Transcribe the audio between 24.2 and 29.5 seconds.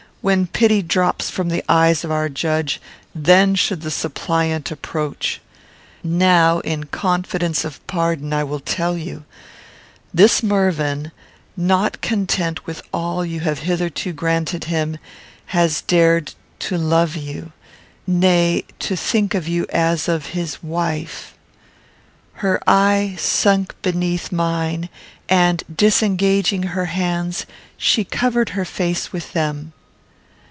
mine, and, disengaging her hands, she covered her face with